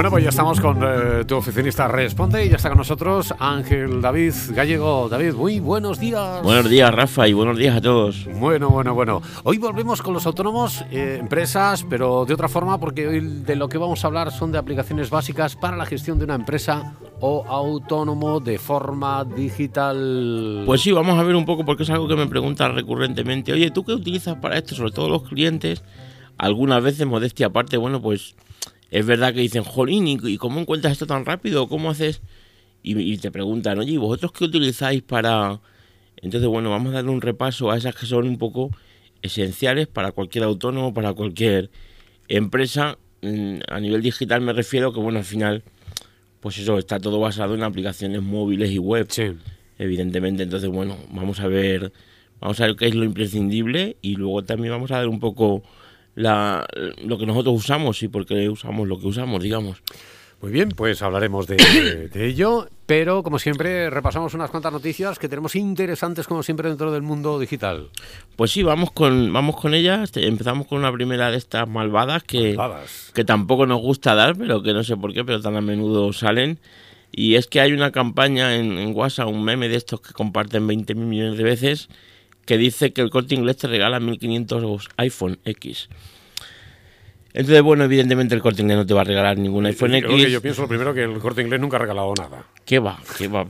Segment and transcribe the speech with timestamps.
[0.00, 4.00] Bueno, pues ya estamos con eh, tu oficinista Responde y ya está con nosotros Ángel
[4.00, 5.10] David Gallego.
[5.10, 6.42] David, muy buenos días.
[6.42, 8.26] Buenos días, Rafa, y buenos días a todos.
[8.38, 9.20] Bueno, bueno, bueno.
[9.44, 13.68] Hoy volvemos con los autónomos, eh, empresas, pero de otra forma, porque hoy de lo
[13.68, 17.44] que vamos a hablar son de aplicaciones básicas para la gestión de una empresa o
[17.46, 20.62] autónomo de forma digital.
[20.64, 23.52] Pues sí, vamos a ver un poco porque es algo que me preguntan recurrentemente.
[23.52, 24.74] Oye, ¿tú qué utilizas para esto?
[24.74, 25.84] Sobre todo los clientes.
[26.38, 28.34] Algunas veces, modestia aparte, bueno, pues
[28.90, 31.68] es verdad que dicen, jolín, ¿y cómo encuentras esto tan rápido?
[31.68, 32.22] ¿Cómo haces?
[32.82, 35.60] Y, te preguntan, oye, ¿y vosotros qué utilizáis para...?
[36.16, 38.70] Entonces, bueno, vamos a darle un repaso a esas que son un poco
[39.22, 41.70] esenciales para cualquier autónomo, para cualquier
[42.28, 42.98] empresa.
[43.22, 45.62] Mm, a nivel digital me refiero que, bueno, al final,
[46.40, 49.06] pues eso, está todo basado en aplicaciones móviles y web.
[49.08, 49.32] Sí.
[49.78, 51.92] Evidentemente, entonces, bueno, vamos a ver,
[52.40, 55.62] vamos a ver qué es lo imprescindible y luego también vamos a ver un poco
[56.14, 56.66] la,
[57.04, 59.82] lo que nosotros usamos y por qué usamos lo que usamos, digamos.
[60.42, 61.56] Muy bien, pues hablaremos de,
[62.12, 66.90] de, ello, pero como siempre repasamos unas cuantas noticias que tenemos interesantes como siempre dentro
[66.90, 67.90] del mundo digital.
[68.36, 70.12] Pues sí, vamos con vamos con ellas.
[70.14, 72.56] Empezamos con una primera de estas malvadas que,
[73.12, 76.10] que tampoco nos gusta dar, pero que no sé por qué, pero tan a menudo
[76.14, 76.58] salen.
[77.12, 80.66] Y es que hay una campaña en, en WhatsApp, un meme de estos que comparten
[80.66, 81.88] 20 mil millones de veces,
[82.46, 85.88] que dice que el corte inglés te regala 1500 iPhone X.
[87.32, 90.10] Entonces, bueno, evidentemente el corte inglés no te va a regalar ningún iPhone X.
[90.10, 92.44] Que yo pienso lo primero que el corte inglés nunca ha regalado nada.
[92.64, 92.98] ¿Qué va?
[93.18, 93.46] ¿Qué va?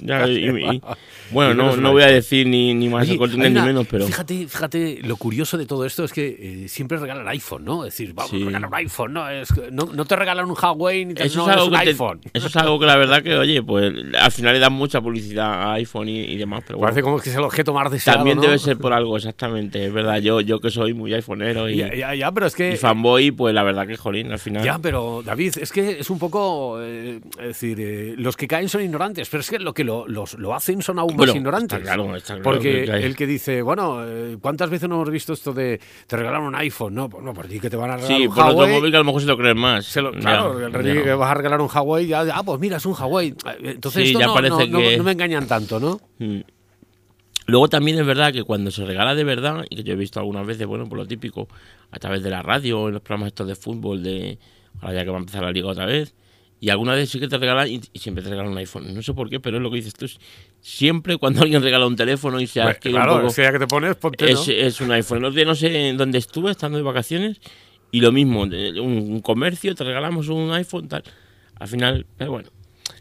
[1.30, 4.06] bueno, no, no voy a decir ni, ni más el corte inglés ni menos, pero.
[4.06, 7.84] Fíjate, fíjate, lo curioso de todo esto es que eh, siempre regalan iPhone, ¿no?
[7.84, 9.28] Es decir, vamos a regalar un iPhone, ¿no?
[9.28, 12.20] Es, no, no, te regalan un Huawei ni te eso no, es, un iPhone.
[12.32, 15.70] eso es algo que la verdad que, oye, pues al final le dan mucha publicidad
[15.70, 16.62] a iPhone y, demás.
[16.66, 18.18] Pero Parece como que es el objeto más deseado.
[18.18, 19.84] También debe ser por algo, exactamente.
[19.84, 22.76] Es verdad, yo, yo que soy muy iPhoneero y, ya, ya, pero es que, y
[22.76, 24.64] fanboy, pues la verdad que jolín, al final.
[24.64, 26.78] Ya, pero David, es que es un poco.
[26.80, 30.06] Eh, es decir, eh, los que caen son ignorantes, pero es que lo que lo,
[30.06, 31.78] los, lo hacen son aún más ignorantes.
[31.78, 35.32] Está claro, está claro Porque el que dice, bueno, eh, ¿cuántas veces no hemos visto
[35.32, 36.94] esto de te regalan un iPhone?
[36.94, 38.44] No, pues no, por ti que te van a regalar sí, un Huawei.
[38.44, 39.98] Sí, por otro móvil que a lo mejor se lo creen más.
[40.20, 42.94] claro, el ya que vas a regalar un Huawei, ya, ah, pues mira, es un
[42.94, 43.34] Huawei.
[43.62, 46.00] Entonces esto no, no, no, me engañan tanto, ¿no?
[46.18, 46.40] Mm.
[47.48, 50.20] Luego también es verdad que cuando se regala de verdad, y que yo he visto
[50.20, 51.48] algunas veces, bueno, por lo típico,
[51.90, 54.38] a través de la radio, en los programas estos de fútbol, de
[54.82, 56.14] ahora ya que va a empezar la liga otra vez,
[56.60, 58.94] y alguna vez sí que te regalan y, siempre te regalan un iPhone.
[58.94, 60.06] No sé por qué, pero es lo que dices tú.
[60.60, 64.30] Siempre cuando alguien regala un teléfono y se pues, claro, sea que te pones, ponte,
[64.30, 65.22] es, es, un iPhone.
[65.22, 67.40] No, no sé dónde estuve, estando de vacaciones,
[67.90, 71.02] y lo mismo, un, un comercio, te regalamos un iPhone, tal.
[71.58, 72.50] Al final, pero bueno.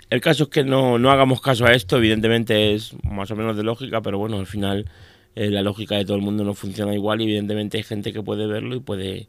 [0.10, 3.58] El caso es que no, no hagamos caso a esto, evidentemente es más o menos
[3.58, 4.86] de lógica, pero bueno, al final
[5.36, 8.24] eh, la lógica de todo el mundo no funciona igual y evidentemente hay gente que
[8.24, 9.28] puede verlo y puede,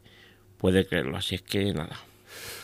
[0.57, 1.99] puede creerlo, así es que nada.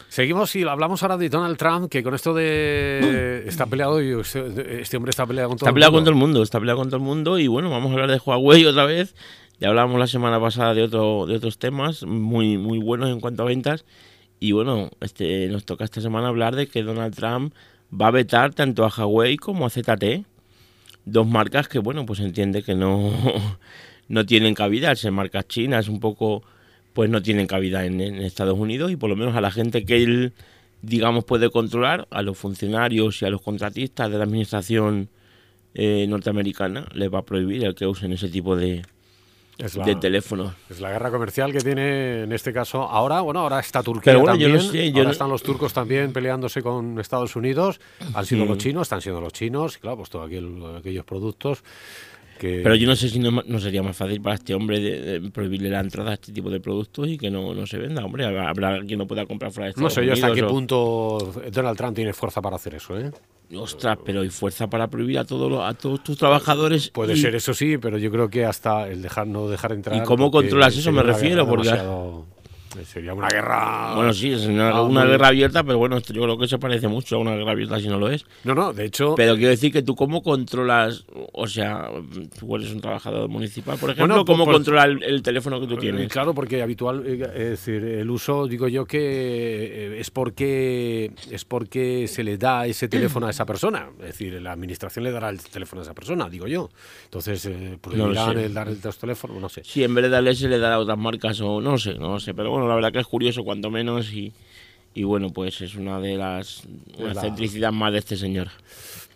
[0.07, 3.43] Seguimos y hablamos ahora de Donald Trump, que con esto de...
[3.47, 5.97] está peleado y este hombre está peleado con todo está peleado el mundo.
[5.97, 8.11] con todo el mundo, está peleado con todo el mundo y bueno, vamos a hablar
[8.11, 9.13] de Huawei otra vez.
[9.59, 13.43] Ya hablábamos la semana pasada de, otro, de otros temas muy, muy buenos en cuanto
[13.43, 13.83] a ventas
[14.39, 17.53] y bueno, este, nos toca esta semana hablar de que Donald Trump
[17.91, 20.25] va a vetar tanto a Huawei como a ZT,
[21.05, 23.11] dos marcas que, bueno, pues entiende que no,
[24.07, 26.43] no tienen cabida, al ser marcas chinas, un poco,
[26.93, 30.03] pues no tienen cabida en, Estados Unidos y por lo menos a la gente que
[30.03, 30.33] él,
[30.81, 35.09] digamos, puede controlar, a los funcionarios y a los contratistas de la administración
[35.73, 38.83] eh, norteamericana, les va a prohibir el que usen ese tipo de,
[39.57, 40.53] es la, de teléfono.
[40.69, 43.21] Es la guerra comercial que tiene en este caso ahora.
[43.21, 44.59] Bueno, ahora está Turquía también.
[44.95, 47.79] ahora están los turcos también peleándose con Estados Unidos.
[48.13, 49.77] Han sido los chinos, están siendo los chinos.
[49.77, 51.63] Y claro, pues todos aquellos productos.
[52.39, 52.59] Que...
[52.61, 55.79] Pero yo no sé si no, sería más fácil para este hombre de, prohibirle la
[55.79, 58.03] entrada a este tipo de productos y que no, no se venda.
[58.03, 61.33] Hombre, habrá quien no pueda comprar fuera de Estados No sé yo hasta qué punto
[61.49, 63.11] Donald Trump tiene fuerza para hacer eso, ¿eh?
[63.53, 66.89] Ostras, pero hay fuerza para prohibir a todos a todos tus trabajadores.
[66.89, 69.95] Puede ser eso sí, pero yo creo que hasta el dejar no dejar entrar.
[69.95, 70.91] ¿Y cómo controlas eso?
[70.91, 71.71] Me refiero, porque
[72.83, 73.93] Sería una guerra.
[73.95, 77.19] Bueno, sí, es una, guerra abierta, pero bueno, yo creo que se parece mucho a
[77.19, 78.25] una guerra abierta si no lo es.
[78.43, 79.15] No, no, de hecho.
[79.15, 81.05] Pero quiero decir que tú, ¿cómo controlas?
[81.33, 81.89] O sea,
[82.39, 86.11] tú eres un trabajador municipal, por ejemplo, ¿cómo controlas el, teléfono que tú tienes?
[86.11, 91.45] Claro, porque habitual, eh, es decir, el uso, digo yo que eh, es porque es
[91.45, 93.89] porque se le da ese teléfono a esa persona.
[93.99, 96.69] Es decir, la administración le dará el teléfono a esa persona, digo yo.
[97.05, 99.63] Entonces, eh, prohibirán el dar el teléfono, no sé.
[99.63, 102.19] Sí, en vez de darle ese le dará a otras marcas o no sé, no
[102.19, 104.33] sé, pero bueno la verdad que es curioso cuanto menos y,
[104.93, 106.63] y bueno, pues es una de las
[106.97, 108.49] una centricidad más de este señor.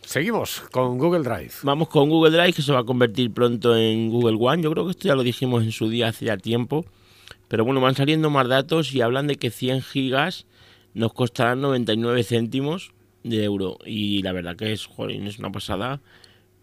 [0.01, 1.51] Seguimos con Google Drive.
[1.61, 4.63] Vamos con Google Drive que se va a convertir pronto en Google One.
[4.63, 6.85] Yo creo que esto ya lo dijimos en su día hace ya tiempo.
[7.47, 10.45] Pero bueno, van saliendo más datos y hablan de que 100 gigas
[10.93, 12.91] nos costarán 99 céntimos
[13.23, 13.77] de euro.
[13.85, 16.01] Y la verdad que es, joder, es una pasada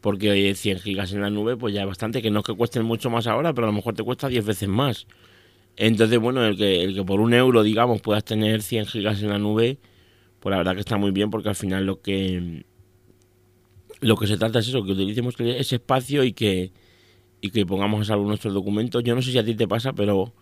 [0.01, 2.85] porque 100 gigas en la nube pues ya es bastante, que no es que cuesten
[2.85, 5.07] mucho más ahora, pero a lo mejor te cuesta 10 veces más.
[5.77, 9.29] Entonces, bueno, el que, el que por un euro, digamos, puedas tener 100 gigas en
[9.29, 9.79] la nube,
[10.41, 12.65] pues la verdad que está muy bien porque al final lo que
[14.01, 16.73] lo que se trata es eso, que utilicemos ese espacio y que,
[17.41, 19.03] y que pongamos a salvo nuestros documentos.
[19.03, 20.35] Yo no sé si a ti te pasa, pero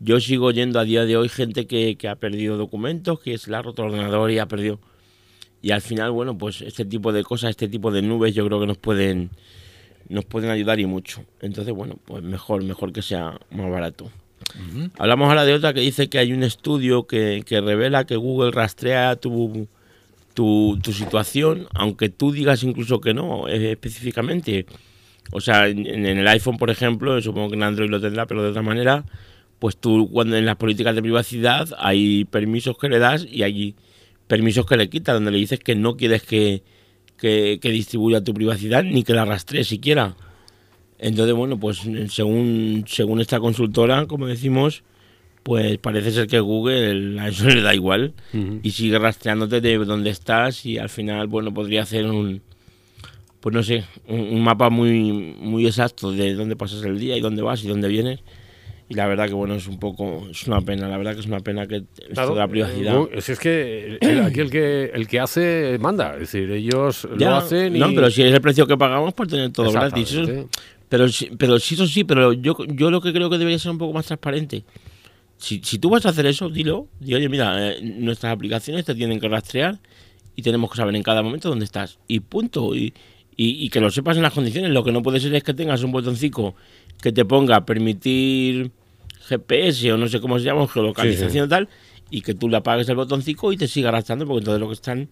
[0.00, 3.50] yo sigo oyendo a día de hoy gente que, que ha perdido documentos, que se
[3.50, 4.80] le ha roto el ordenador y ha perdido...
[5.60, 8.58] Y al final, bueno, pues este tipo de cosas, este tipo de nubes, yo creo
[8.58, 9.30] que nos pueden
[10.08, 11.24] nos pueden ayudar y mucho.
[11.40, 14.10] Entonces, bueno, pues mejor, mejor que sea más barato.
[14.98, 18.50] Hablamos ahora de otra que dice que hay un estudio que, que revela que Google
[18.50, 19.68] rastrea tu,
[20.34, 24.66] tu, tu, situación, aunque tú digas incluso que no, eh, específicamente.
[25.30, 28.50] O sea, en, el iPhone, por ejemplo, supongo que en Android lo tendrá, pero de
[28.50, 29.04] otra manera,
[29.58, 33.74] pues tú cuando en las políticas de privacidad hay permisos que le das y hay
[34.26, 36.62] permisos que le quitas, donde le dices que no quieres que,
[37.16, 40.16] que, que distribuya tu privacidad ni que la rastree siquiera.
[41.02, 44.84] Entonces, bueno, pues según, según esta consultora, como decimos,
[45.42, 48.60] pues parece ser que Google a eso le da igual uh -huh.
[48.62, 52.40] y sigue rastreándote de dónde estás y al final, bueno, podría hacer un,
[53.40, 57.20] pues no sé, un, un, mapa muy, muy exacto de dónde pasas el día y
[57.20, 58.20] dónde vas y dónde vienes.
[58.88, 61.26] Y la verdad que bueno, es un poco, es una pena, la verdad que es
[61.26, 61.82] una pena que
[62.12, 62.92] claro, la privacidad.
[62.92, 67.08] No, si es que el, aquí el que el que hace manda, es decir, ellos
[67.18, 67.78] ya, lo hacen y...
[67.80, 70.12] No, pero si es el precio que pagamos por tener todo gratis.
[70.12, 70.48] Eso,
[70.92, 71.06] pero,
[71.38, 73.94] pero sí, eso sí, pero yo, yo lo que creo que debería ser un poco
[73.94, 74.62] más transparente.
[75.38, 76.86] Si, si tú vas a hacer eso, dilo.
[77.00, 79.78] Di, oye, mira, eh, nuestras aplicaciones te tienen que rastrear
[80.36, 81.98] y tenemos que saber en cada momento dónde estás.
[82.08, 82.76] Y punto.
[82.76, 82.92] Y,
[83.34, 84.70] y, y, que lo sepas en las condiciones.
[84.70, 86.54] Lo que no puede ser es que tengas un botoncito
[87.00, 88.70] que te ponga permitir
[89.26, 91.44] GPS o no sé cómo se llama, geolocalización sí, sí.
[91.46, 91.70] y tal,
[92.10, 94.74] y que tú le apagues el botoncito y te siga arrastrando, porque entonces lo que
[94.74, 95.08] están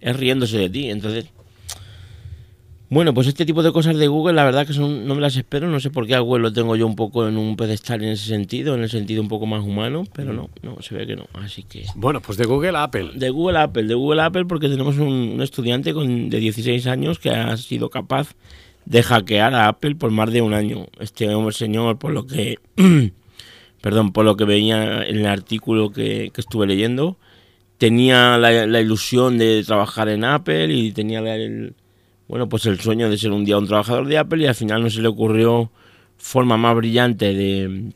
[0.00, 0.90] es riéndose de ti.
[0.90, 1.26] Entonces,
[2.90, 5.36] bueno, pues este tipo de cosas de Google, la verdad que son, no me las
[5.36, 5.68] espero.
[5.68, 8.10] No sé por qué a Google lo tengo yo un poco en un pedestal en
[8.10, 11.16] ese sentido, en el sentido un poco más humano, pero no, no, se ve que
[11.16, 11.26] no.
[11.32, 11.86] Así que.
[11.94, 13.12] Bueno, pues de Google a Apple.
[13.14, 16.38] De Google a Apple, de Google a Apple, porque tenemos un, un estudiante con, de
[16.38, 18.34] 16 años que ha sido capaz
[18.84, 20.86] de hackear a Apple por más de un año.
[21.00, 22.58] Este hombre, señor, por lo que.
[23.80, 27.18] perdón, por lo que veía en el artículo que, que estuve leyendo,
[27.78, 31.74] tenía la, la, ilusión de trabajar en Apple y tenía el
[32.28, 34.82] bueno, pues el sueño de ser un día un trabajador de Apple y al final
[34.82, 35.70] no se le ocurrió
[36.16, 37.92] forma más brillante de,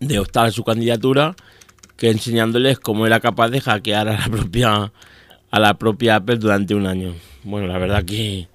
[0.00, 1.36] de optar a su candidatura
[1.96, 4.92] que enseñándoles cómo era capaz de hackear a la propia
[5.50, 7.14] a la propia Apple durante un año.
[7.42, 8.48] Bueno, la verdad que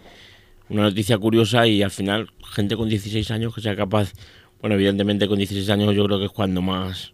[0.70, 4.14] una noticia curiosa y al final gente con 16 años que sea capaz,
[4.62, 7.14] bueno, evidentemente con 16 años yo creo que es cuando más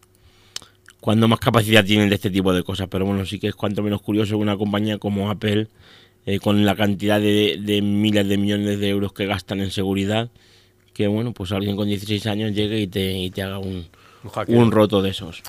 [0.99, 3.81] cuando más capacidad tienen de este tipo de cosas, pero bueno, sí que es cuanto
[3.81, 5.67] menos curioso una compañía como Apple
[6.25, 10.29] eh, con la cantidad de, de, miles de millones de euros que gastan en seguridad,
[10.93, 13.87] que bueno, pues alguien con 16 años llegue y te, y te haga un,
[14.47, 15.41] un, un, roto de esos.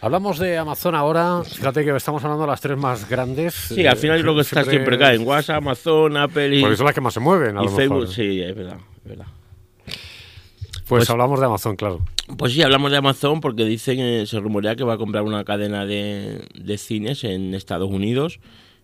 [0.00, 3.54] Hablamos de Amazon ahora, fíjate que estamos hablando de las tres más grandes.
[3.54, 6.60] Sí, al final eh, lo que está siempre cae en WhatsApp, Amazon, Apple y...
[6.60, 8.14] Porque son las que más se mueven, a y lo Facebook, mejor.
[8.14, 9.26] sí, es verdad, es verdad.
[10.90, 12.00] Pues, pues, hablamos de Amazon, claro.
[12.36, 15.44] Pues sí, hablamos de Amazon porque dicen, eh, se rumorea que va a comprar una
[15.44, 18.40] cadena de, de cines en Estados Unidos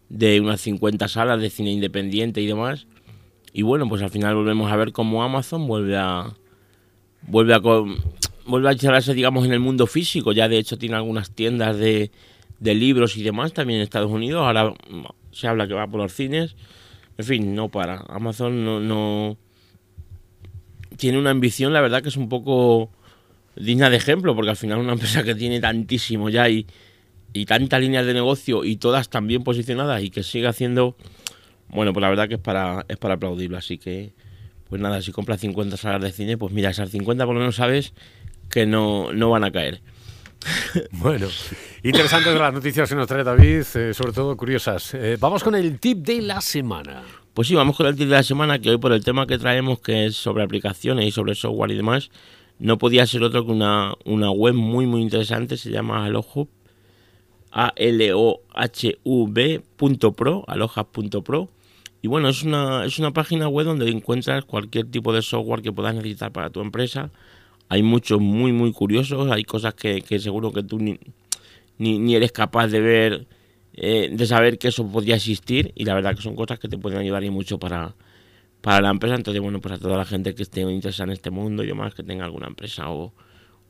[0.09, 2.87] de unas 50 salas de cine independiente y demás.
[3.53, 6.35] Y bueno, pues al final volvemos a ver cómo Amazon vuelve a
[7.23, 11.31] vuelve a vuelve a instalarse digamos en el mundo físico, ya de hecho tiene algunas
[11.31, 12.13] tiendas de,
[12.61, 14.75] de libros y demás también en Estados Unidos, ahora
[15.33, 16.55] se habla que va por los cines.
[17.19, 18.05] En fin, no para.
[18.09, 19.39] Amazon no, no
[20.97, 22.91] tiene una ambición, la verdad que es un poco
[23.55, 26.67] digna de ejemplo, porque al final una empresa que tiene tantísimo ya y
[27.37, 30.97] y tantas líneas de negocio y todas tan bien posicionadas y que sigue haciendo,
[31.69, 33.59] bueno, pues la verdad que es para, es para aplaudirlo.
[33.59, 34.15] Así que,
[34.69, 37.57] pues nada, si compras 50 salas de cine, pues mira, esas 50 por lo menos
[37.57, 37.93] sabes
[38.51, 39.81] que no, no van a caer.
[40.93, 41.27] Bueno,
[41.83, 44.95] interesantes las noticias que nos trae David, eh, sobre todo curiosas.
[44.95, 47.03] Eh, vamos con el tip de la semana.
[47.35, 49.39] Pues sí, vamos con el tip de la semana, que hoy por el tema que
[49.39, 52.11] traemos, que es sobre aplicaciones y sobre software y demás,
[52.59, 56.49] no podía ser otro que una, una web muy, muy interesante, se llama HelloHub
[57.59, 58.45] A-L-O-H-V.pro,
[60.47, 61.49] alojas.pro.
[62.03, 65.73] Y bueno, es una, es una página web donde encuentras cualquier tipo de software que
[65.73, 67.11] puedas necesitar para tu empresa.
[67.71, 70.99] Hay muchos muy, muy curiosos, hay cosas que, que seguro que tú ni,
[71.79, 73.27] ni, ni, eres capaz de ver,
[73.73, 75.73] eh, de saber que eso podría existir.
[75.75, 77.95] Y la verdad que son cosas que te pueden ayudar y mucho para,
[78.61, 79.15] para la empresa.
[79.15, 81.95] Entonces, bueno, pues a toda la gente que esté interesada en este mundo y demás,
[81.95, 83.15] que tenga alguna empresa o,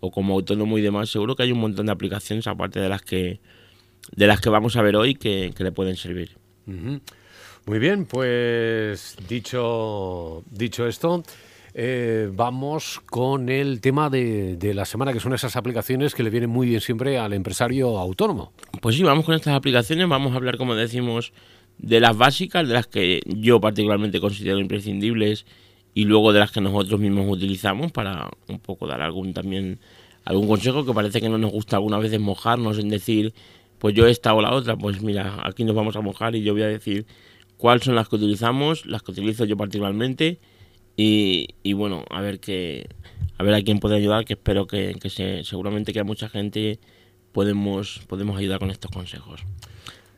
[0.00, 3.02] o como autónomo y demás, seguro que hay un montón de aplicaciones aparte de las
[3.02, 3.38] que
[4.14, 6.36] de las que vamos a ver hoy que, le pueden servir.
[6.66, 11.22] Muy bien, pues dicho, dicho esto,
[11.74, 16.30] eh, vamos con el tema de, de, la semana, que son esas aplicaciones que le
[16.30, 18.52] vienen muy bien siempre al empresario autónomo.
[18.80, 21.32] Pues sí, vamos con estas aplicaciones, vamos a hablar, como decimos,
[21.78, 25.46] de las básicas, de las que yo particularmente considero imprescindibles
[25.94, 29.80] y luego de las que nosotros mismos utilizamos para un poco dar algún también
[30.24, 33.32] algún consejo que parece que no nos gusta algunas veces mojarnos en decir
[33.78, 36.52] pues yo esta o la otra, pues mira, aquí nos vamos a mojar y yo
[36.52, 37.06] voy a decir
[37.56, 40.38] cuáles son las que utilizamos, las que utilizo yo particularmente
[40.96, 42.88] y, y bueno, a ver que
[43.38, 46.28] a ver a quién puede ayudar, que espero que, que se, seguramente que a mucha
[46.28, 46.78] gente
[47.32, 49.42] podemos, podemos ayudar con estos consejos.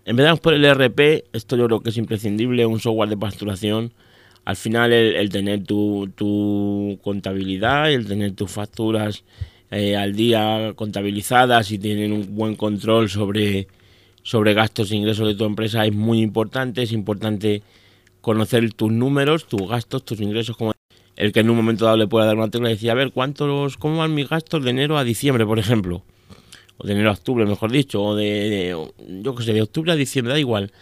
[0.05, 3.93] Empezamos por el ERP, esto yo creo que es imprescindible, un software de facturación.
[4.45, 9.25] Al final el, tener tu, tu, contabilidad, el tener tus facturas
[9.71, 13.69] eh, al día contabilizadas y tienen un buen control sobre,
[14.23, 16.83] sobre gastos e ingresos de tu empresa es muy importante.
[16.83, 17.63] Es importante
[18.21, 20.73] conocer tus números, tus gastos, tus ingresos, como
[21.17, 23.13] el que en un momento dado le pueda dar una tecla y decir, a ver,
[23.13, 26.05] ¿cuántos, ¿cómo van mis gastos de enero a diciembre, por ejemplo?
[26.79, 28.77] O de enero a octubre, mejor dicho, o de,
[29.23, 30.73] yo qué sé, de octubre a diciembre, da igual.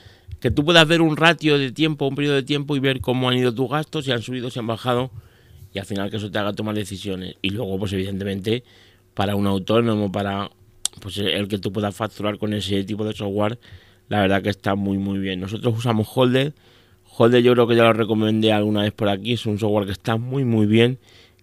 [0.41, 3.31] Que tú puedas ver un ratio de tiempo, un periodo de tiempo y ver cómo
[3.31, 5.11] han ido tus gastos, si han subido, si han bajado
[5.77, 7.35] y al final que eso te haga tomar decisiones.
[7.43, 8.65] Y luego, pues evidentemente,
[9.13, 10.51] para un autónomo, para
[11.03, 13.59] pues el que tú puedas facturar con ese tipo de software,
[14.09, 15.39] la verdad que está muy muy bien.
[15.39, 16.55] Nosotros usamos Holder.
[17.19, 19.35] Holder yo creo que ya lo recomendé alguna vez por aquí.
[19.35, 20.99] Es un software que está muy muy bien,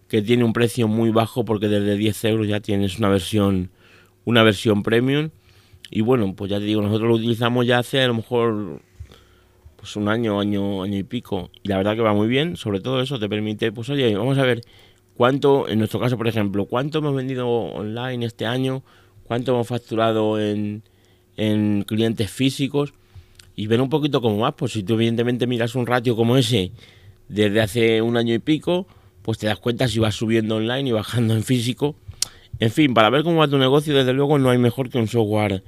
[0.07, 3.69] que tiene un precio muy bajo porque desde 10 euros ya tienes una versión,
[4.25, 5.29] una versión premium.
[5.91, 8.81] Y bueno, pues ya te digo, nosotros lo utilizamos ya hace a lo mejor
[9.83, 11.51] pues un año, año, año y pico.
[11.61, 14.37] Y la verdad que va muy bien, sobre todo eso te permite, pues oye, vamos
[14.37, 14.61] a ver
[15.13, 18.81] cuánto, en nuestro caso, por ejemplo, cuánto hemos vendido online este año,
[19.25, 20.83] cuánto hemos facturado en,
[21.35, 22.93] en clientes físicos
[23.57, 24.53] y ver un poquito cómo más.
[24.53, 26.71] Pues si tú evidentemente miras un ratio como ese
[27.27, 28.87] desde hace un año y pico,
[29.21, 31.97] pues te das cuenta si vas subiendo online y bajando en físico.
[32.59, 35.09] En fin, para ver cómo va tu negocio, desde luego no hay mejor que un
[35.09, 35.61] software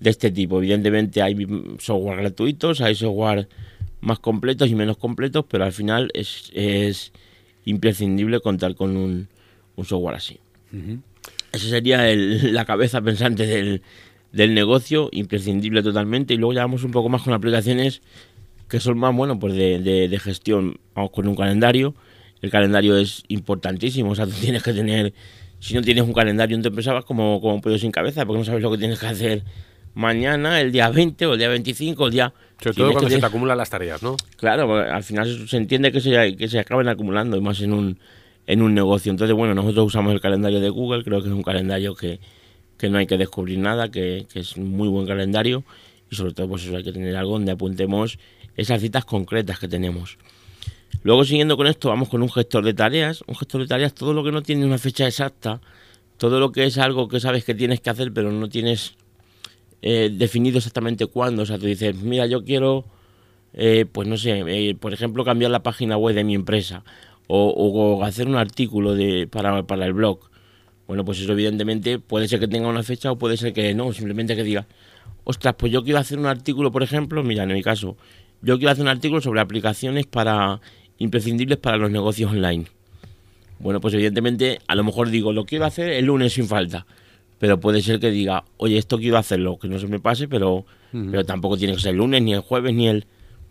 [0.00, 0.58] de este tipo.
[0.58, 1.36] Evidentemente hay
[1.78, 3.48] software gratuitos, hay software
[4.00, 7.12] más completos y menos completos, pero al final es, es
[7.64, 9.28] imprescindible contar con un,
[9.84, 10.38] software así.
[11.52, 13.82] Esa sería la cabeza pensante del,
[14.32, 16.34] del, negocio, imprescindible totalmente.
[16.34, 18.02] Y luego ya vamos un poco más con aplicaciones
[18.68, 20.78] que son más, bueno, pues de, de, gestión.
[20.94, 21.94] Vamos con un calendario.
[22.42, 25.14] El calendario es importantísimo, o sea, tú tienes que tener
[25.58, 28.38] si no tienes un calendario en tu empresa vas como, como un sin cabeza, porque
[28.38, 29.42] no sabes lo que tienes que hacer
[29.96, 32.32] mañana, el día 20 o el día 25, el día...
[32.62, 34.16] Sobre todo cuando se te acumulan las tareas, ¿no?
[34.36, 37.98] Claro, al final se entiende que se, que se acaben acumulando, y más en un,
[38.46, 39.10] en un negocio.
[39.10, 42.20] Entonces, bueno, nosotros usamos el calendario de Google, creo que es un calendario que,
[42.78, 45.64] que no hay que descubrir nada, que, que, es un muy buen calendario
[46.10, 48.18] y sobre todo pues eso hay que tener algo donde apuntemos
[48.56, 50.18] esas citas concretas que tenemos.
[51.02, 53.22] Luego, siguiendo con esto, vamos con un gestor de tareas.
[53.26, 55.60] Un gestor de tareas, todo lo que no tiene una fecha exacta,
[56.16, 58.96] todo lo que es algo que sabes que tienes que hacer, pero no tienes
[59.82, 61.42] eh, definido exactamente cuándo.
[61.42, 62.84] O sea, tú dices, mira, yo quiero,
[63.54, 66.84] eh, pues no sé, eh, por ejemplo, cambiar la página web de mi empresa
[67.28, 70.20] o, hacer un artículo de, para, el blog.
[70.86, 73.92] Bueno, pues eso evidentemente puede ser que tenga una fecha o puede ser que no,
[73.92, 74.66] simplemente que diga,
[75.24, 77.96] ostras, pues yo quiero hacer un artículo, por ejemplo, mira, en mi caso,
[78.42, 80.60] yo quiero hacer un artículo sobre aplicaciones para
[80.98, 82.66] imprescindibles para los negocios online.
[83.58, 86.86] Bueno, pues evidentemente a lo mejor digo, lo quiero hacer el lunes sin falta
[87.38, 90.64] pero puede ser que diga, oye, esto quiero hacerlo, que no se me pase, pero,
[90.92, 93.06] pero tampoco tiene que ser el lunes, ni el jueves, ni el...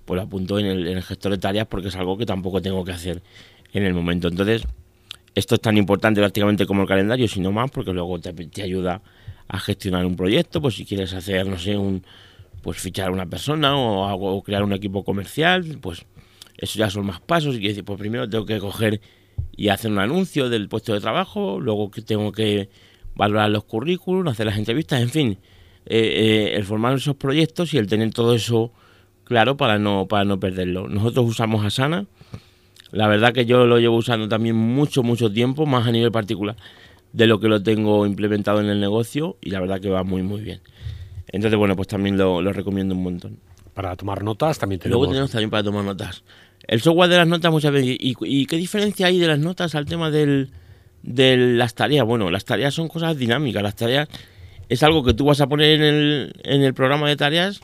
[0.06, 2.92] Pues lo apunto en el, gestor de tareas porque es algo que tampoco tengo que
[2.92, 3.24] hacer
[3.74, 4.27] en el momento.
[4.27, 4.63] Entonces,
[5.34, 9.01] esto es tan importante prácticamente como el calendario, sino más, porque luego te, te ayuda
[9.48, 12.04] a gestionar un proyecto, pues si quieres hacer, no sé, un
[12.62, 16.06] pues fichar a una persona o, o crear un equipo comercial, pues
[16.58, 17.56] eso ya son más pasos.
[17.56, 19.01] Y decir, pues primero tengo que coger
[19.56, 22.70] y hacer un anuncio del puesto de trabajo, luego que tengo que
[23.15, 25.38] valorar los currículums, hacer las entrevistas, en fin,
[25.86, 28.72] eh, eh, el formar esos proyectos y el tener todo eso
[29.24, 30.88] claro para no, para no perderlo.
[30.88, 32.05] Nosotros usamos Asana,
[32.91, 36.55] la verdad que yo lo llevo usando también mucho, mucho tiempo, más a nivel particular
[37.13, 40.22] de lo que lo tengo implementado en el negocio y la verdad que va muy,
[40.22, 40.60] muy bien.
[41.27, 43.39] Entonces, bueno, pues también lo, recomiendo un montón.
[43.74, 45.00] Para tomar notas también tenemos.
[45.00, 46.24] Luego tenemos también para tomar notas.
[46.67, 47.98] El software de las notas muchas veces.
[48.00, 50.50] y qué diferencia hay de las notas al tema del,
[51.05, 52.05] de las tareas.
[52.05, 53.62] Bueno, las tareas son cosas dinámicas.
[53.62, 54.09] Las tareas
[54.67, 57.62] es algo que tú vas a poner en el, en el programa de tareas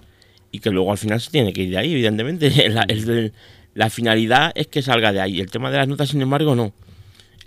[0.52, 2.52] y que luego al final se tiene que ir de ahí, evidentemente.
[3.74, 5.40] La, finalidad es que salga de ahí.
[5.40, 6.74] El tema de las notas, sin embargo, no.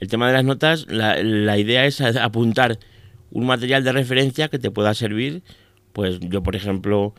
[0.00, 2.78] El tema de las notas, la, la idea es apuntar
[3.30, 5.42] un material de referencia que te pueda servir
[5.92, 7.14] Pues yo, por ejemplo,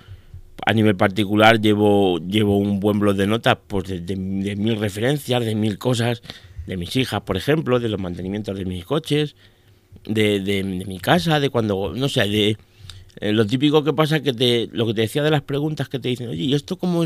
[0.66, 4.16] a nivel particular llevo, llevo un buen blog de notas pues de, de
[4.56, 6.24] mil referencias, de mil cosas,
[6.66, 9.36] de mis hijas, por ejemplo, de los mantenimientos de mis coches,
[10.06, 12.58] de, de, mi casa, de cuando, no sé, de
[13.20, 16.00] eh, lo típico que pasa que te, lo que te decía de las preguntas que
[16.00, 17.04] te dicen, oye, ¿y esto cómo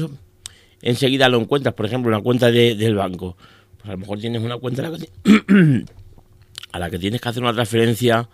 [0.82, 1.76] enseguida lo encuentras?
[1.76, 3.38] Por ejemplo, una cuenta de, del banco.
[3.78, 5.10] Pues a lo mejor tienes una cuenta a la, que
[6.72, 8.28] a la que tienes que hacer una transferencia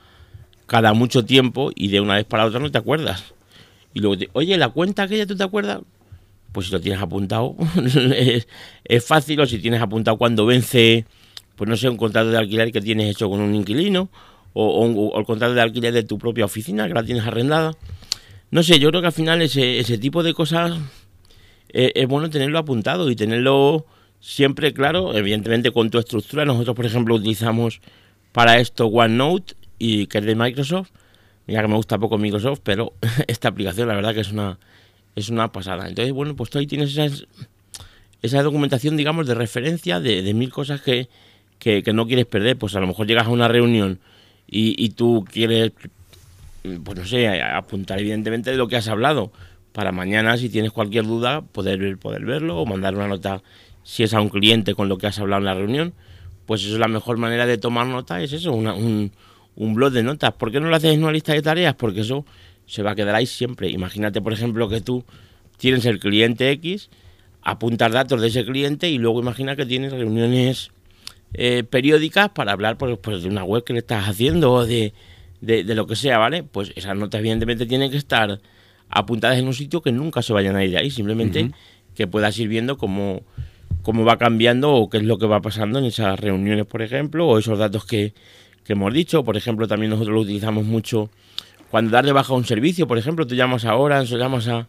[0.66, 3.34] cada mucho tiempo y de una vez para otra no te acuerdas.
[3.94, 5.82] Y luego, te, oye, la cuenta aquella, ¿tú te acuerdas?
[6.56, 7.58] Pues si lo tienes apuntado,
[8.86, 11.04] es, fácil, o si tienes apuntado cuando vence,
[11.58, 14.10] pues no sé, un contrato de alquiler que tienes hecho con un inquilino,
[14.54, 17.74] o, o, el contrato de alquiler de tu propia oficina, que la tienes arrendada.
[18.52, 20.78] No sé, yo creo que al final ese, ese tipo de cosas
[21.74, 23.86] eh, es bueno tenerlo apuntado y tenerlo
[24.22, 26.46] siempre claro, evidentemente con tu estructura.
[26.46, 27.82] Nosotros, por ejemplo, utilizamos
[28.32, 30.92] para esto OneNote, y que es de Microsoft.
[31.48, 32.94] Mira que me gusta poco Microsoft, pero
[33.28, 34.58] esta aplicación la verdad que es una,
[35.16, 35.88] es una pasada.
[35.88, 36.98] Entonces, bueno, pues tú ahí tienes
[38.22, 41.08] esa documentación, digamos, de referencia de, de mil cosas que,
[41.60, 42.58] que, no quieres perder.
[42.58, 44.00] Pues a lo mejor llegas a una reunión
[44.48, 45.72] y, tú quieres,
[46.84, 49.32] pues no sé, apuntar evidentemente de lo que has hablado
[49.72, 53.42] para mañana, si tienes cualquier duda, poder, poder verlo o mandar una nota
[53.84, 55.94] si es a un cliente con lo que has hablado en la reunión.
[56.46, 59.12] Pues eso es la mejor manera de tomar nota, es eso, un,
[59.56, 60.34] un blog de notas.
[60.34, 61.76] ¿Por qué no lo haces en una lista de tareas?
[61.76, 62.26] Porque eso
[62.68, 63.70] se va a quedar ahí siempre.
[63.70, 65.04] Imagínate, por ejemplo, que tú
[65.58, 66.90] tienes el cliente X,
[67.42, 70.72] apuntas datos de ese cliente y luego imagina que tienes reuniones
[71.34, 74.94] eh, periódicas para hablar pues, pues, de una web que le estás haciendo o de,
[75.42, 76.44] de, lo que sea, ¿vale?
[76.44, 78.40] Pues esas notas evidentemente tienen que estar
[78.90, 81.52] apuntadas en un sitio que nunca se vayan a ir de ahí, simplemente
[81.94, 83.24] que puedas ir viendo cómo,
[83.82, 87.28] cómo va cambiando o qué es lo que va pasando en esas reuniones, por ejemplo,
[87.28, 88.14] o esos datos que,
[88.64, 89.24] que hemos dicho.
[89.24, 91.10] Por ejemplo, también nosotros lo utilizamos mucho
[91.72, 92.88] cuando dar de baja un servicio.
[92.88, 94.68] Por ejemplo, tú llamas a Orange o llamas a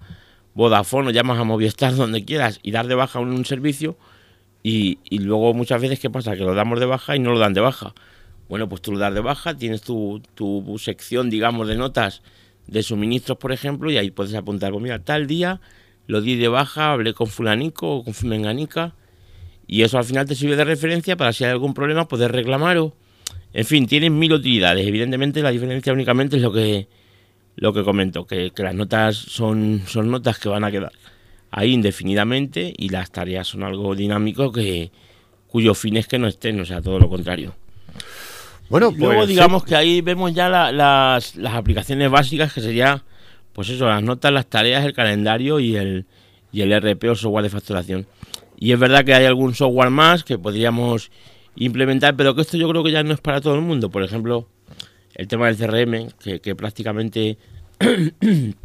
[0.54, 3.96] Vodafone o llamas a Movistar, donde quieras, y dar de baja un, un servicio
[4.68, 6.34] y, luego muchas veces, ¿qué pasa?
[6.34, 7.94] Que lo damos de baja y no lo dan de baja.
[8.48, 12.22] Bueno, pues tú lo das de baja, tienes tu, tu sección, digamos, de notas
[12.66, 15.60] de suministros, por ejemplo, y ahí puedes apuntar, pues mira, tal día
[16.08, 18.94] lo di de baja, hablé con fulanico o con menganica,
[19.68, 22.76] y eso al final te sirve de referencia para si hay algún problema poder reclamar
[22.78, 22.92] o...
[23.56, 24.86] En fin, tienen mil utilidades.
[24.86, 26.88] Evidentemente la diferencia únicamente es lo que,
[27.54, 30.92] lo que comento, que, que las notas son, son notas que van a quedar
[31.50, 34.90] ahí indefinidamente y las tareas son algo dinámico que
[35.48, 37.54] cuyo fin es que no estén, o sea, todo lo contrario.
[38.68, 43.04] Bueno, pues, luego digamos que ahí vemos ya las, las, aplicaciones básicas que sería,
[43.54, 46.04] pues eso, las notas, las tareas, el calendario y el,
[46.52, 48.06] y el RP o software de facturación.
[48.58, 51.10] Y es verdad que hay algún software más que podríamos
[51.56, 53.90] implementar, pero que esto yo creo que ya no es para todo el mundo.
[53.90, 54.48] Por ejemplo,
[55.14, 56.08] el tema del CRM,
[56.40, 57.38] que, prácticamente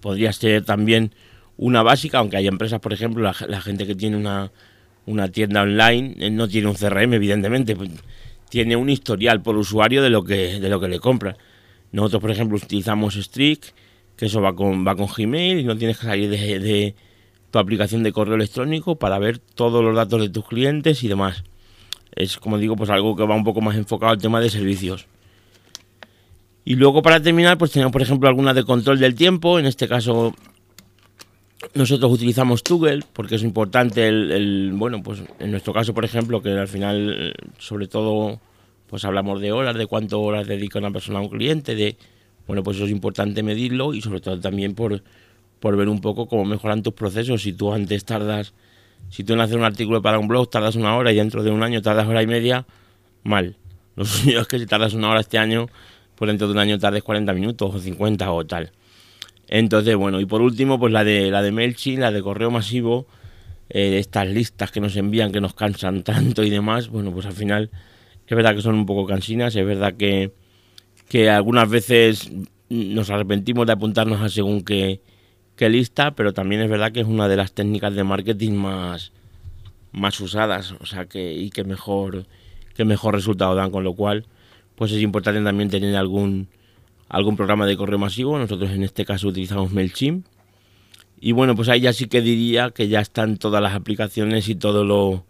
[0.00, 1.14] podría ser también
[1.56, 4.50] una básica, aunque hay empresas, por ejemplo, la, gente que tiene una,
[5.06, 7.90] una, tienda online eh, no tiene un CRM, evidentemente, pues,
[8.48, 11.36] tiene un historial por usuario de lo que, de lo que le compra.
[11.92, 13.66] Nosotros, por ejemplo, utilizamos Strict,
[14.16, 16.94] que eso va con, va con Gmail y no tienes que salir de
[17.50, 21.44] tu aplicación de correo electrónico para ver todos los datos de tus clientes y demás.
[22.14, 25.06] Es, como digo, pues algo que va un poco más enfocado al tema de servicios.
[26.64, 29.58] Y luego para terminar, pues tenemos por ejemplo algunas de control del tiempo.
[29.58, 30.34] En este caso
[31.74, 36.50] nosotros utilizamos Toggle porque es importante el, bueno, pues en nuestro caso, por ejemplo, que
[36.50, 38.40] al final, sobre todo,
[38.86, 41.96] pues hablamos de horas, de cuánto horas dedica una persona a un cliente, de,
[42.46, 45.02] bueno, pues eso es importante medirlo y sobre todo también por,
[45.60, 47.42] por ver un poco cómo mejoran tus procesos.
[47.42, 48.54] Si tú antes tardas,
[49.08, 51.50] si tú en hacer un artículo para un blog tardas una hora y dentro de
[51.50, 52.66] un año tardas hora y media,
[53.22, 53.56] mal.
[53.96, 55.66] Lo suyo es que si tardas una hora este año,
[56.14, 58.72] pues dentro de un año tardes 40 minutos o 50 o tal.
[59.48, 63.06] Entonces, bueno, y por último, pues la de la de MailChimp, la de correo masivo,
[63.68, 67.32] eh, estas listas que nos envían, que nos cansan tanto y demás, bueno, pues al
[67.32, 67.70] final
[68.26, 70.32] es verdad que son un poco cansinas, es verdad que,
[71.08, 72.30] que algunas veces
[72.68, 75.00] nos arrepentimos de apuntarnos a según qué,
[75.60, 79.12] qué, lista, pero también es verdad que es una de las técnicas de marketing más,
[79.92, 82.26] más usadas, o sea, que, y que mejor,
[82.74, 84.26] que mejor resultado dan, con lo cual,
[84.74, 86.48] pues es importante también tener algún
[87.10, 88.38] algún programa de correo masivo.
[88.38, 90.24] Nosotros en este caso utilizamos MailChimp.
[91.20, 94.54] Y bueno, pues ahí ya sí que diría que ya están todas las aplicaciones y
[94.54, 95.26] todo lo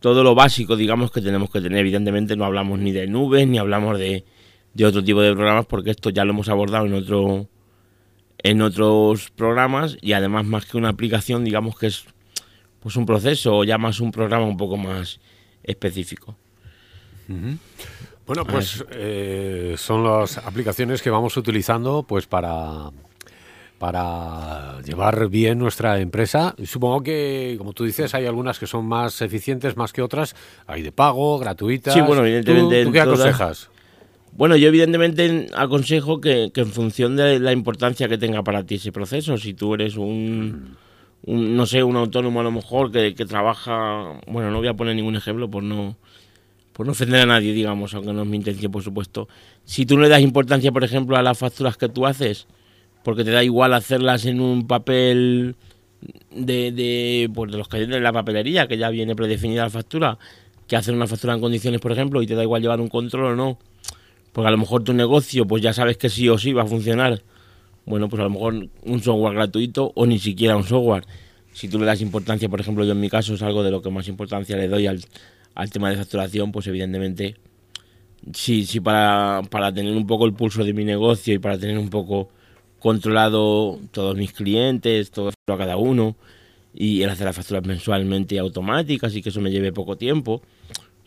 [0.00, 1.78] todo lo básico, digamos, que tenemos que tener.
[1.80, 4.24] Evidentemente no hablamos ni de nubes, ni hablamos de,
[4.74, 7.48] de otro tipo de programas, porque esto ya lo hemos abordado en otro
[8.42, 12.04] en otros programas y además más que una aplicación, digamos que es
[12.80, 15.20] pues un proceso o ya más un programa un poco más
[15.62, 16.36] específico.
[18.26, 22.90] Bueno, pues eh, son las aplicaciones que vamos utilizando pues para
[23.78, 26.54] para llevar bien nuestra empresa.
[26.64, 30.34] Supongo que, como tú dices, hay algunas que son más eficientes más que otras.
[30.66, 31.94] Hay de pago, gratuitas.
[31.94, 32.84] Sí, bueno, evidentemente.
[32.84, 33.70] ¿Tú, qué aconsejas?
[34.32, 38.92] Bueno, yo evidentemente aconsejo que, en función de la importancia que tenga para ti ese
[38.92, 40.76] proceso, si tú eres un,
[41.26, 45.16] no sé, un autónomo a lo mejor que, trabaja, bueno, no voy a poner ningún
[45.16, 45.96] ejemplo por no,
[46.72, 49.28] por no ofender a nadie, digamos, aunque no es mi intención, por supuesto.
[49.64, 52.46] Si tú no le das importancia, por ejemplo, a las facturas que tú haces,
[53.02, 55.56] porque te da igual hacerlas en un papel
[56.30, 60.18] de, de, pues de los que de la papelería, que ya viene predefinida la factura,
[60.68, 63.32] que hacer una factura en condiciones, por ejemplo, y te da igual llevar un control
[63.32, 63.58] o no,
[64.38, 66.66] porque a lo mejor tu negocio, pues ya sabes que sí o sí va a
[66.66, 67.22] funcionar.
[67.84, 71.02] Bueno, pues a lo mejor un software gratuito o ni siquiera un software.
[71.52, 73.82] Si tú le das importancia, por ejemplo, yo en mi caso es algo de lo
[73.82, 75.00] que más importancia le doy al,
[75.56, 77.34] al tema de facturación, pues evidentemente,
[78.32, 81.76] sí, sí, para, para tener un poco el pulso de mi negocio y para tener
[81.76, 82.28] un poco
[82.78, 86.14] controlado todos mis clientes, todo a cada uno,
[86.72, 90.42] y el hacer las facturas mensualmente automáticas y que eso me lleve poco tiempo,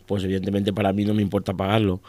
[0.04, 2.02] pues evidentemente para mí no me importa pagarlo.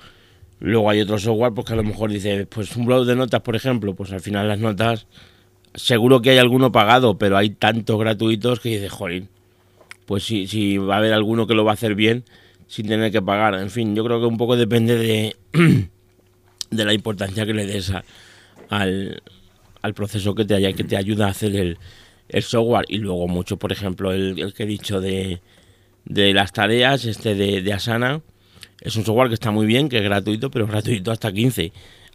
[0.63, 3.58] Luego hay otro software porque a lo mejor dice, pues un blog de notas, por
[3.58, 5.08] ejemplo, pues al final las notas,
[5.76, 9.23] seguro que hay alguno pagado, pero hay tantos gratuitos que dice, joder,
[10.06, 12.23] pues si, si va a haber alguno que lo va a hacer bien
[12.67, 13.56] sin tener que pagar.
[13.56, 15.36] En fin, yo creo que un poco depende de,
[16.71, 17.91] de la importancia que le des
[18.69, 19.21] al,
[19.82, 21.78] al proceso que te, haya, que te ayuda a hacer el,
[22.30, 22.86] el software.
[22.88, 25.41] Y luego mucho, por ejemplo, el, que he dicho de,
[26.06, 28.21] de las tareas, este de, de, Asana,
[28.84, 31.72] es un software que está muy bien, que es gratuito, pero gratuito hasta 15.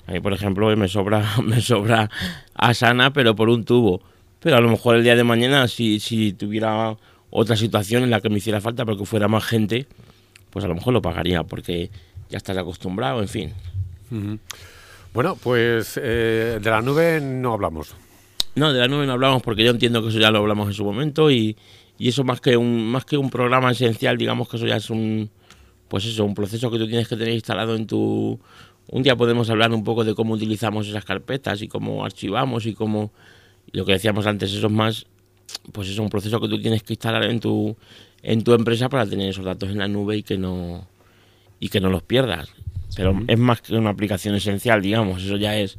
[0.06, 2.10] A mí, por ejemplo, me sobra, me sobra
[2.54, 4.02] Asana, pero por un tubo.
[4.40, 6.96] Pero a lo mejor el día de mañana, si, si tuviera
[7.30, 9.86] otra situación en la que me hiciera falta, pero que fuera más gente,
[10.50, 11.90] pues a lo mejor lo pagaría, porque
[12.28, 13.52] ya estás acostumbrado, en fin.
[15.14, 17.94] Bueno, pues eh, de la nube no hablamos.
[18.54, 20.74] No, de la nube no hablamos porque yo entiendo que eso ya lo hablamos en
[20.74, 21.56] su momento y,
[21.98, 24.90] y eso más que un más que un programa esencial, digamos que eso ya es
[24.90, 25.30] un
[25.88, 28.38] pues eso, un proceso que tú tienes que tener instalado en tu
[28.90, 32.74] un día podemos hablar un poco de cómo utilizamos esas carpetas y cómo archivamos y
[32.74, 33.12] cómo
[33.72, 35.06] lo que decíamos antes, eso es más
[35.72, 37.76] pues es un proceso que tú tienes que instalar en tu
[38.22, 40.86] en tu empresa para tener esos datos en la nube y que no
[41.60, 42.50] y que no los pierdas.
[42.96, 45.22] Pero es más que una aplicación esencial, digamos.
[45.22, 45.76] Eso ya es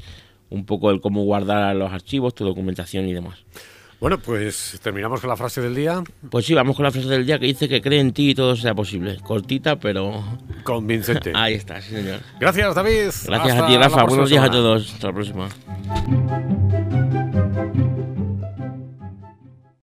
[0.49, 3.43] un poco el cómo guardar los archivos, tu documentación y demás.
[3.99, 6.01] Bueno, pues terminamos con la frase del día.
[6.29, 8.35] Pues sí, vamos con la frase del día que dice que cree en ti y
[8.35, 9.17] todo sea posible.
[9.21, 10.23] Cortita, pero...
[10.63, 11.31] Convincente.
[11.35, 12.21] Ahí está, sí señor.
[12.39, 13.09] Gracias, David.
[13.25, 14.03] Gracias a ti, Rafa.
[14.05, 14.93] Buenos días a todos.
[14.93, 15.49] Hasta la próxima.